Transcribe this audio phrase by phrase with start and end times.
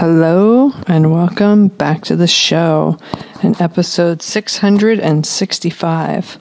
[0.00, 2.96] Hello, and welcome back to the show
[3.42, 6.38] in episode 665.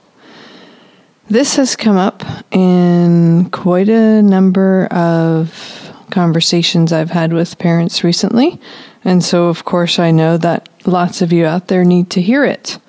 [1.30, 8.62] This has come up in quite a number of conversations I've had with parents recently,
[9.04, 12.46] and so of course I know that lots of you out there need to hear
[12.46, 12.80] it.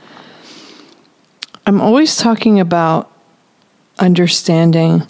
[1.67, 3.11] I'm always talking about
[3.99, 5.03] understanding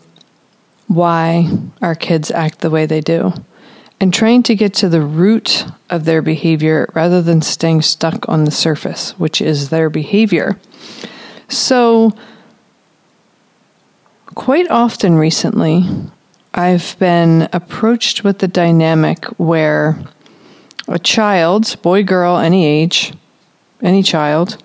[0.87, 1.51] why
[1.83, 3.35] our kids act the way they do
[4.01, 8.45] and trying to get to the root of their behavior rather than staying stuck on
[8.45, 10.59] the surface, which is their behavior.
[11.49, 12.13] So,
[14.35, 15.85] quite often recently,
[16.55, 20.03] I've been approached with the dynamic where
[20.89, 23.13] a child, boy, girl, any age,
[23.83, 24.63] any child,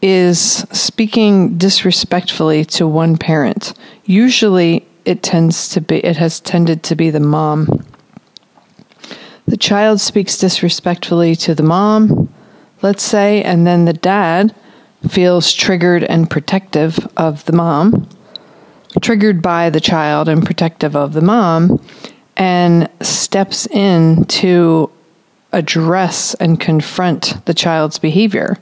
[0.00, 0.40] is
[0.72, 3.74] speaking disrespectfully to one parent.
[4.04, 7.84] Usually it tends to be it has tended to be the mom.
[9.48, 12.28] The child speaks disrespectfully to the mom,
[12.82, 14.54] let's say, and then the dad
[15.08, 18.06] feels triggered and protective of the mom,
[19.00, 21.82] triggered by the child and protective of the mom,
[22.36, 24.90] and steps in to
[25.52, 28.58] address and confront the child's behavior.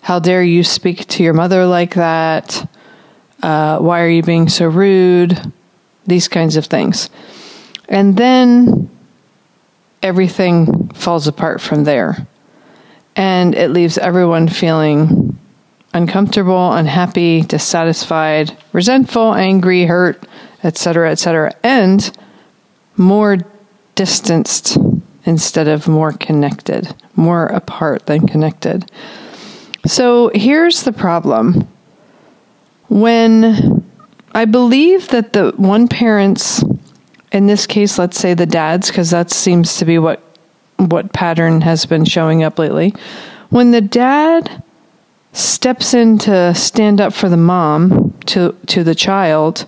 [0.00, 2.70] How dare you speak to your mother like that?
[3.42, 5.52] Uh, why are you being so rude?
[6.06, 7.10] These kinds of things.
[7.86, 8.88] And then
[10.02, 12.26] everything falls apart from there.
[13.14, 15.38] And it leaves everyone feeling
[15.94, 20.26] uncomfortable, unhappy, dissatisfied, resentful, angry, hurt,
[20.64, 22.16] etc., etc., and
[22.96, 23.38] more
[23.94, 24.78] distanced
[25.24, 28.90] instead of more connected, more apart than connected.
[29.86, 31.68] So here's the problem.
[32.88, 33.84] When
[34.34, 36.64] I believe that the one parent's,
[37.32, 40.22] in this case, let's say the dad's, because that seems to be what
[40.76, 42.94] what pattern has been showing up lately.
[43.50, 44.62] When the dad
[45.32, 49.66] steps in to stand up for the mom to to the child,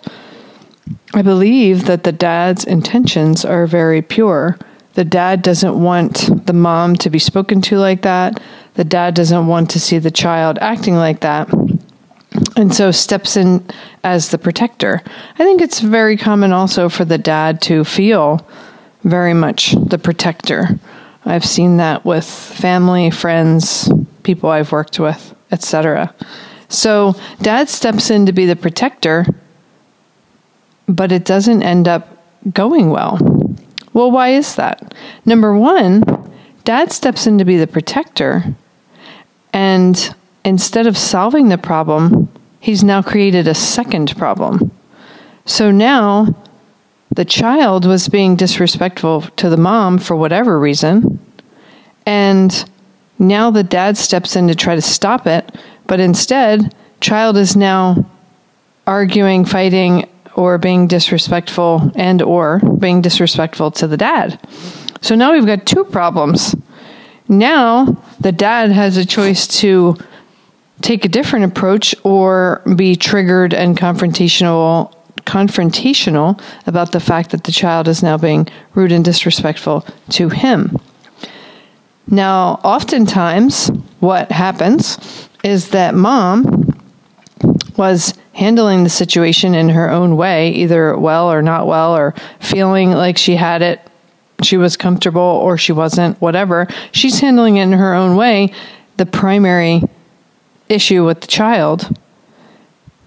[1.15, 4.59] I believe that the dad's intentions are very pure.
[4.95, 8.41] The dad doesn't want the mom to be spoken to like that
[8.75, 11.49] the dad doesn't want to see the child acting like that
[12.57, 13.65] and so steps in
[14.03, 15.03] as the protector.
[15.35, 18.47] I think it's very common also for the dad to feel
[19.03, 20.79] very much the protector.
[21.25, 23.91] I've seen that with family, friends,
[24.23, 26.15] people I've worked with, etc.
[26.69, 29.27] So dad steps in to be the protector,
[30.89, 32.23] but it doesn't end up
[32.53, 33.19] going well.
[33.93, 34.95] Well, why is that?
[35.25, 36.03] Number one,
[36.65, 38.45] dad steps in to be the protector,
[39.53, 40.15] and
[40.45, 42.29] instead of solving the problem,
[42.65, 44.71] he's now created a second problem.
[45.45, 46.35] So now
[47.11, 51.21] the child was being disrespectful to the mom for whatever reason.
[52.07, 52.71] And
[53.19, 55.55] now the dad steps in to try to stop it.
[55.87, 58.07] But instead, child is now
[58.87, 64.41] arguing, fighting, or being disrespectful and or being disrespectful to the dad.
[65.03, 66.57] So now we've got two problems.
[67.29, 69.99] Now the dad has a choice to
[70.85, 74.95] take a different approach or be triggered and confrontational
[75.25, 80.77] confrontational about the fact that the child is now being rude and disrespectful to him.
[82.07, 83.69] Now, oftentimes,
[84.01, 84.99] what happens
[85.43, 86.79] is that mom
[87.79, 92.91] was handling the situation in her own way, either well or not well, or feeling
[92.91, 93.81] like she had it
[94.43, 96.67] she was comfortable or she wasn't, whatever.
[96.93, 98.53] She's handling it in her own way.
[98.99, 99.83] The primary
[100.69, 101.97] issue with the child.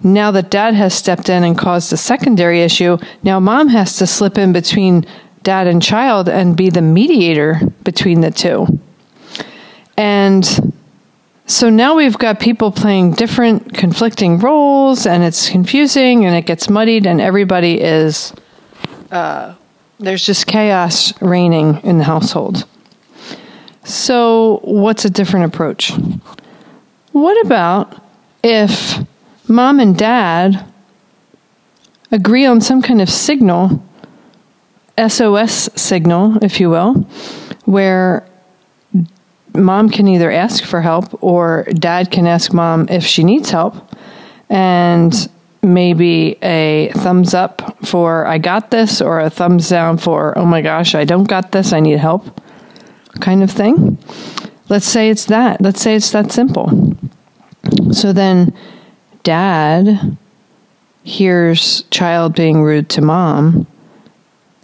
[0.04, 4.08] Now that dad has stepped in and caused a secondary issue, now mom has to
[4.08, 5.06] slip in between
[5.44, 8.68] dad and child and be the mediator between the two.
[9.98, 10.74] And
[11.50, 16.70] So now we've got people playing different conflicting roles, and it's confusing and it gets
[16.70, 18.34] muddied, and everybody is,
[19.12, 19.56] uh,
[19.98, 22.66] there's just chaos reigning in the household.
[23.86, 25.94] So, what's a different approach?
[27.18, 28.00] What about
[28.44, 29.00] if
[29.50, 30.72] mom and dad
[32.12, 33.84] agree on some kind of signal,
[35.00, 36.94] SOS signal, if you will,
[37.66, 38.24] where
[39.56, 43.76] mom can either ask for help or dad can ask mom if she needs help
[44.48, 45.28] and
[45.64, 50.62] maybe a thumbs up for I got this or a thumbs down for oh my
[50.62, 52.40] gosh, I don't got this, I need help
[53.22, 53.98] kind of thing.
[54.70, 55.62] Let's say it's that.
[55.62, 56.98] Let's say it's that simple.
[57.92, 58.54] So then
[59.24, 60.18] dad
[61.04, 63.68] hears child being rude to mom,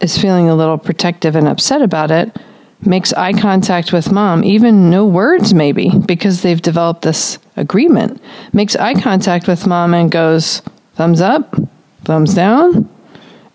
[0.02, 2.38] is feeling a little protective and upset about it
[2.86, 8.22] makes eye contact with mom, even no words maybe, because they've developed this agreement,
[8.52, 10.62] makes eye contact with mom and goes,
[10.96, 11.56] thumbs up,
[12.04, 12.90] thumbs down.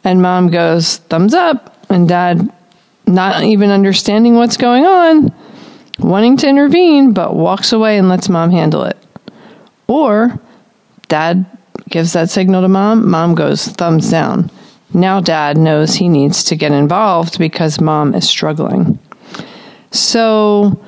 [0.04, 1.84] And mom goes, thumbs up.
[1.90, 2.52] And dad,
[3.06, 5.34] not even understanding what's going on,
[5.98, 8.96] wanting to intervene, but walks away and lets mom handle it.
[9.86, 10.40] Or
[11.08, 11.46] dad
[11.88, 14.50] gives that signal to mom, mom goes, thumbs down.
[14.94, 18.98] Now dad knows he needs to get involved because mom is struggling.
[19.90, 20.82] So,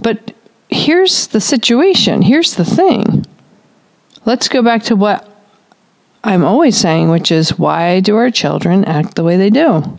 [0.00, 0.32] but
[0.68, 2.22] here's the situation.
[2.22, 3.24] Here's the thing.
[4.24, 5.28] Let's go back to what
[6.24, 9.98] I'm always saying, which is why do our children act the way they do?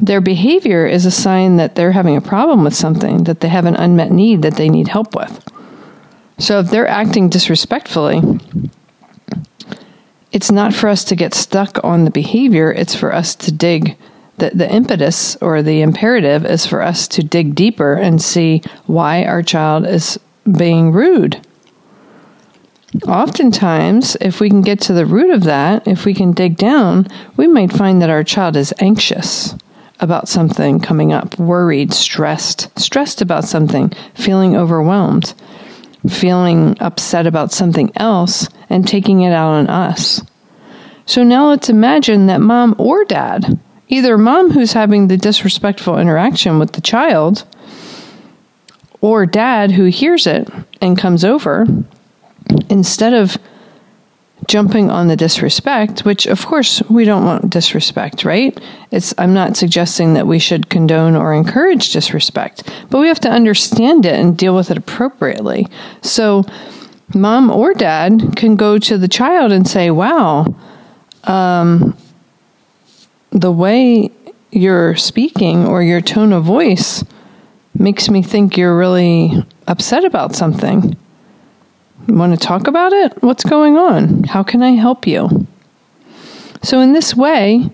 [0.00, 3.64] Their behavior is a sign that they're having a problem with something, that they have
[3.64, 5.46] an unmet need that they need help with.
[6.38, 8.20] So if they're acting disrespectfully,
[10.32, 13.96] it's not for us to get stuck on the behavior, it's for us to dig
[14.38, 19.24] the, the impetus or the imperative is for us to dig deeper and see why
[19.24, 20.18] our child is
[20.50, 21.46] being rude.
[23.06, 27.06] Oftentimes, if we can get to the root of that, if we can dig down,
[27.36, 29.54] we might find that our child is anxious
[30.04, 35.34] about something coming up, worried, stressed, stressed about something, feeling overwhelmed,
[36.08, 40.22] feeling upset about something else, and taking it out on us.
[41.06, 43.58] So now let's imagine that mom or dad
[43.88, 47.44] either mom who's having the disrespectful interaction with the child
[49.00, 50.48] or dad who hears it
[50.80, 51.66] and comes over
[52.70, 53.36] instead of
[54.48, 58.58] jumping on the disrespect which of course we don't want disrespect right
[58.90, 63.30] it's i'm not suggesting that we should condone or encourage disrespect but we have to
[63.30, 65.66] understand it and deal with it appropriately
[66.02, 66.44] so
[67.14, 70.46] mom or dad can go to the child and say wow
[71.24, 71.96] um,
[73.30, 74.10] the way
[74.50, 77.04] you're speaking or your tone of voice
[77.74, 80.96] makes me think you're really upset about something.
[82.08, 83.22] Want to talk about it?
[83.22, 84.24] What's going on?
[84.24, 85.46] How can I help you?
[86.62, 87.70] So, in this way,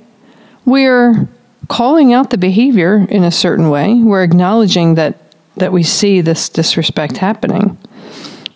[0.65, 1.29] we're
[1.69, 3.95] calling out the behavior in a certain way.
[3.95, 5.17] We're acknowledging that,
[5.57, 7.77] that we see this disrespect happening.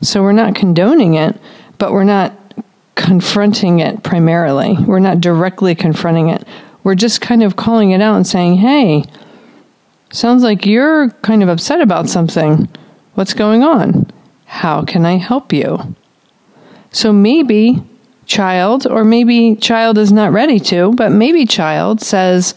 [0.01, 1.37] So, we're not condoning it,
[1.79, 2.33] but we're not
[2.95, 4.77] confronting it primarily.
[4.87, 6.47] We're not directly confronting it.
[6.85, 9.05] We're just kind of calling it out and saying, hey,
[10.11, 12.69] sounds like you're kind of upset about something.
[13.15, 14.11] What's going on?
[14.55, 15.97] How can I help you?
[16.93, 17.83] So maybe
[18.25, 22.55] child, or maybe child is not ready to, but maybe child says,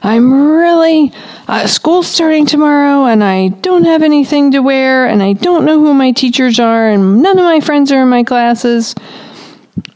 [0.00, 1.12] I'm really,
[1.48, 5.80] uh, school's starting tomorrow and I don't have anything to wear and I don't know
[5.80, 8.94] who my teachers are and none of my friends are in my classes.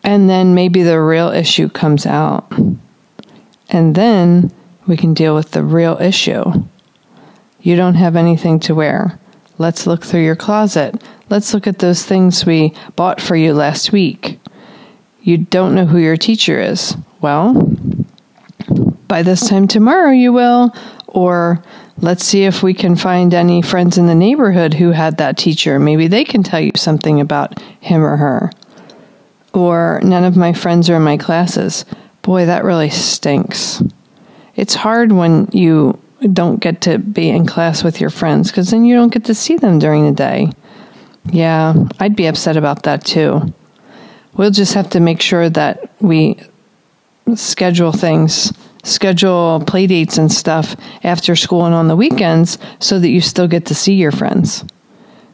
[0.02, 2.52] And then maybe the real issue comes out.
[3.70, 4.52] And then
[4.88, 6.44] we can deal with the real issue.
[7.60, 9.20] You don't have anything to wear.
[9.56, 11.00] Let's look through your closet.
[11.30, 14.38] Let's look at those things we bought for you last week.
[15.22, 16.96] You don't know who your teacher is.
[17.20, 17.54] Well,
[19.08, 20.74] by this time tomorrow you will.
[21.08, 21.62] Or
[21.98, 25.78] let's see if we can find any friends in the neighborhood who had that teacher.
[25.78, 28.50] Maybe they can tell you something about him or her.
[29.52, 31.84] Or none of my friends are in my classes.
[32.22, 33.82] Boy, that really stinks.
[34.56, 36.00] It's hard when you
[36.32, 39.34] don't get to be in class with your friends because then you don't get to
[39.34, 40.50] see them during the day.
[41.30, 43.52] Yeah, I'd be upset about that too.
[44.36, 46.40] We'll just have to make sure that we
[47.34, 48.52] schedule things,
[48.82, 53.48] schedule play dates and stuff after school and on the weekends so that you still
[53.48, 54.64] get to see your friends.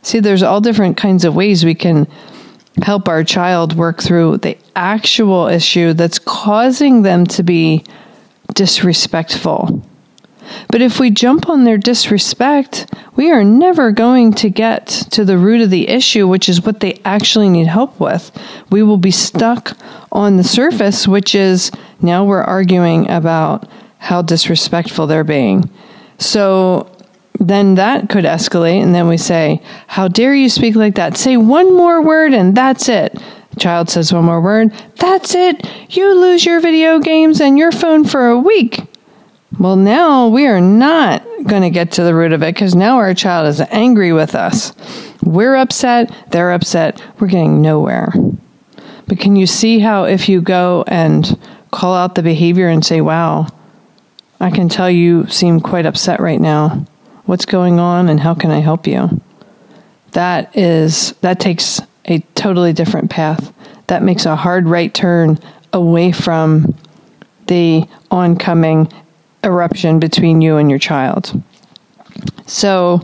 [0.02, 2.06] See, there's all different kinds of ways we can
[2.82, 7.84] help our child work through the actual issue that's causing them to be
[8.54, 9.82] disrespectful.
[10.68, 15.38] But if we jump on their disrespect, we are never going to get to the
[15.38, 18.30] root of the issue, which is what they actually need help with.
[18.70, 19.76] We will be stuck
[20.12, 25.70] on the surface, which is now we're arguing about how disrespectful they're being.
[26.18, 26.90] So
[27.38, 31.16] then that could escalate, and then we say, How dare you speak like that?
[31.16, 33.18] Say one more word, and that's it.
[33.58, 35.66] Child says one more word, that's it.
[35.90, 38.80] You lose your video games and your phone for a week.
[39.60, 42.96] Well, now we are not going to get to the root of it because now
[42.96, 44.72] our child is angry with us.
[45.22, 48.10] We're upset, they're upset, we're getting nowhere.
[49.06, 51.38] But can you see how if you go and
[51.72, 53.48] call out the behavior and say, wow,
[54.40, 56.86] I can tell you seem quite upset right now.
[57.26, 59.20] What's going on and how can I help you?
[60.12, 63.52] That is that takes a totally different path.
[63.88, 65.38] That makes a hard right turn
[65.70, 66.74] away from
[67.46, 68.90] the oncoming
[69.44, 71.42] eruption between you and your child.
[72.46, 73.02] So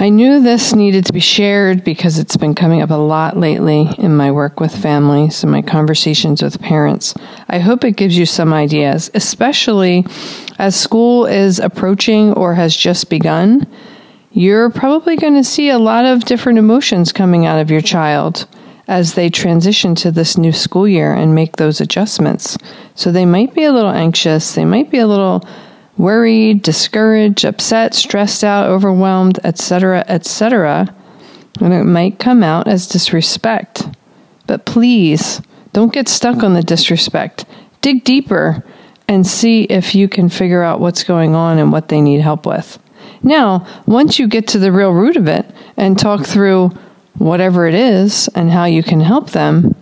[0.00, 3.88] I knew this needed to be shared because it's been coming up a lot lately
[3.98, 7.14] in my work with families and my conversations with parents.
[7.48, 10.06] I hope it gives you some ideas, especially
[10.58, 13.66] as school is approaching or has just begun.
[14.32, 18.46] You're probably going to see a lot of different emotions coming out of your child
[18.90, 22.58] as they transition to this new school year and make those adjustments.
[22.96, 25.46] So they might be a little anxious, they might be a little
[25.96, 30.92] worried, discouraged, upset, stressed out, overwhelmed, etc., etc.,
[31.60, 33.86] and it might come out as disrespect.
[34.48, 35.40] But please
[35.72, 37.44] don't get stuck on the disrespect.
[37.82, 38.64] Dig deeper
[39.06, 42.44] and see if you can figure out what's going on and what they need help
[42.44, 42.78] with.
[43.22, 46.72] Now, once you get to the real root of it and talk through
[47.18, 49.74] whatever it is and how you can help them,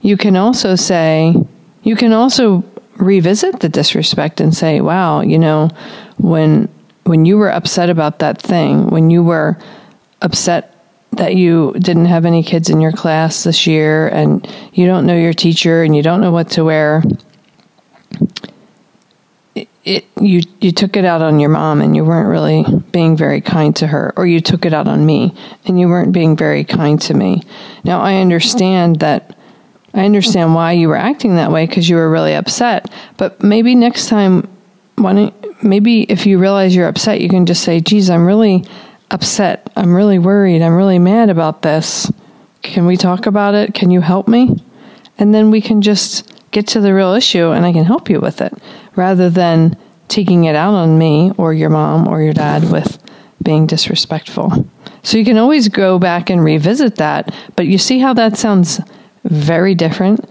[0.00, 1.34] you can also say,
[1.82, 2.64] you can also
[2.96, 5.70] revisit the disrespect and say, wow, you know,
[6.18, 6.68] when
[7.04, 9.56] when you were upset about that thing, when you were
[10.22, 10.76] upset
[11.12, 15.16] that you didn't have any kids in your class this year and you don't know
[15.16, 17.02] your teacher and you don't know what to wear,
[19.86, 23.40] it, you you took it out on your mom and you weren't really being very
[23.40, 25.32] kind to her or you took it out on me
[25.64, 27.44] and you weren't being very kind to me.
[27.84, 29.38] Now I understand that
[29.94, 32.92] I understand why you were acting that way because you were really upset.
[33.16, 34.48] But maybe next time,
[34.96, 38.64] why maybe if you realize you're upset, you can just say, geez, I'm really
[39.12, 39.70] upset.
[39.76, 40.62] I'm really worried.
[40.62, 42.10] I'm really mad about this.
[42.62, 43.72] Can we talk about it?
[43.72, 44.56] Can you help me?
[45.16, 48.20] And then we can just get to the real issue and I can help you
[48.20, 48.52] with it
[48.96, 49.76] rather than
[50.08, 52.98] taking it out on me or your mom or your dad with
[53.42, 54.66] being disrespectful.
[55.02, 58.80] So you can always go back and revisit that, but you see how that sounds
[59.24, 60.28] very different.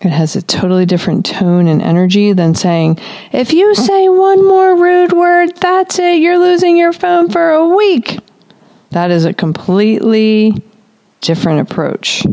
[0.00, 2.98] It has a totally different tone and energy than saying,
[3.32, 7.68] if you say one more rude word, that's it, you're losing your phone for a
[7.68, 8.18] week.
[8.90, 10.54] That is a completely
[11.22, 12.24] different approach.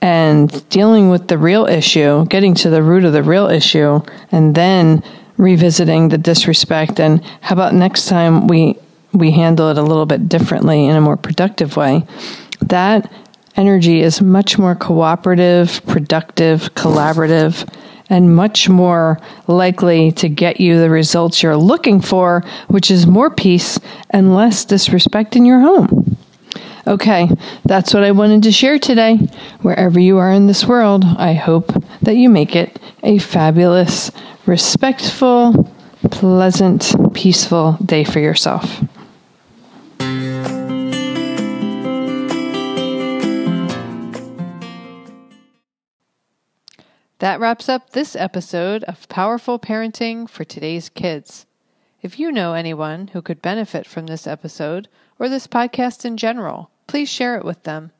[0.00, 4.00] And dealing with the real issue, getting to the root of the real issue,
[4.30, 5.02] and then
[5.36, 8.74] revisiting the disrespect and how about next time we
[9.12, 12.04] we handle it a little bit differently in a more productive way.
[12.60, 13.10] That
[13.56, 17.66] energy is much more cooperative, productive, collaborative,
[18.10, 23.30] and much more likely to get you the results you're looking for, which is more
[23.30, 23.78] peace
[24.10, 26.15] and less disrespect in your home.
[26.88, 27.28] Okay,
[27.64, 29.16] that's what I wanted to share today.
[29.62, 34.12] Wherever you are in this world, I hope that you make it a fabulous,
[34.46, 35.68] respectful,
[36.12, 38.84] pleasant, peaceful day for yourself.
[47.18, 51.46] That wraps up this episode of Powerful Parenting for Today's Kids.
[52.00, 54.86] If you know anyone who could benefit from this episode
[55.18, 57.92] or this podcast in general, please share it with them.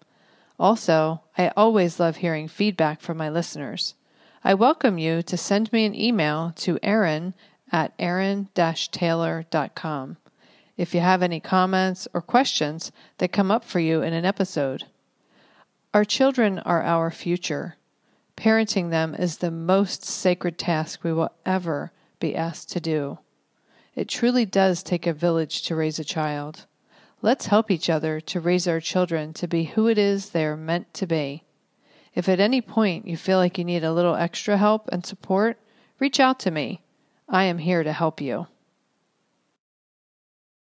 [0.59, 3.95] Also, I always love hearing feedback from my listeners.
[4.43, 7.35] I welcome you to send me an email to Erin
[7.73, 10.17] at erin taylor.com
[10.77, 14.85] if you have any comments or questions that come up for you in an episode.
[15.95, 17.77] Our children are our future.
[18.37, 23.19] Parenting them is the most sacred task we will ever be asked to do.
[23.95, 26.67] It truly does take a village to raise a child.
[27.27, 30.57] Let's help each other to raise our children to be who it is they are
[30.57, 31.43] meant to be.
[32.15, 35.59] If at any point you feel like you need a little extra help and support,
[35.99, 36.83] reach out to me.
[37.29, 38.47] I am here to help you.